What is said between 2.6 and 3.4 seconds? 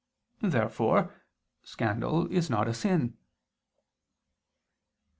a sin.